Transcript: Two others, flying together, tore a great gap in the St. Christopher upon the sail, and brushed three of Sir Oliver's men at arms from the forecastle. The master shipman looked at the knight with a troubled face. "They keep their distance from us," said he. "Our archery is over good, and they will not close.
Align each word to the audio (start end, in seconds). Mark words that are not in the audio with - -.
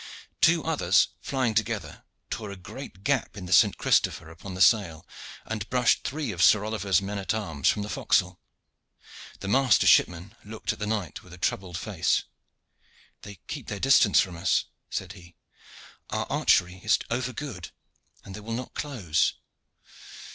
Two 0.41 0.63
others, 0.63 1.09
flying 1.19 1.53
together, 1.53 2.03
tore 2.31 2.49
a 2.49 2.55
great 2.55 3.03
gap 3.03 3.37
in 3.37 3.45
the 3.45 3.53
St. 3.53 3.77
Christopher 3.77 4.31
upon 4.31 4.55
the 4.55 4.59
sail, 4.59 5.05
and 5.45 5.69
brushed 5.69 6.03
three 6.03 6.31
of 6.31 6.41
Sir 6.41 6.65
Oliver's 6.65 7.03
men 7.03 7.19
at 7.19 7.35
arms 7.35 7.69
from 7.69 7.83
the 7.83 7.87
forecastle. 7.87 8.39
The 9.41 9.47
master 9.47 9.85
shipman 9.85 10.33
looked 10.43 10.73
at 10.73 10.79
the 10.79 10.87
knight 10.87 11.21
with 11.21 11.33
a 11.33 11.37
troubled 11.37 11.77
face. 11.77 12.23
"They 13.21 13.41
keep 13.45 13.67
their 13.67 13.79
distance 13.79 14.19
from 14.19 14.37
us," 14.37 14.65
said 14.89 15.13
he. 15.13 15.35
"Our 16.09 16.25
archery 16.31 16.81
is 16.83 16.97
over 17.11 17.31
good, 17.31 17.69
and 18.23 18.33
they 18.35 18.39
will 18.39 18.53
not 18.53 18.73
close. 18.73 19.35